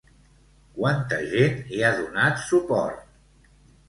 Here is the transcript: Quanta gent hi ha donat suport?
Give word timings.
Quanta 0.77 1.19
gent 1.33 1.59
hi 1.75 1.83
ha 1.83 1.91
donat 1.99 2.41
suport? 2.47 3.05